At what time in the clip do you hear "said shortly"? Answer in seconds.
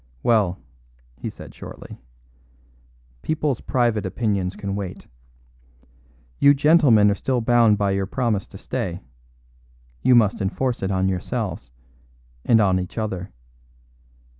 1.29-2.01